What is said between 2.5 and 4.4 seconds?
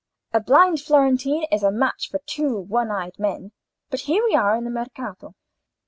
one eyed men. But here we